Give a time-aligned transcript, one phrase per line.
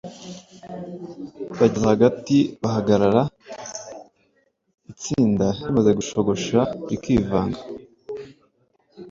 [1.59, 3.21] Bageza hagati bagahagarara,
[4.91, 7.61] itsinda rimaze gushogosha rikivanga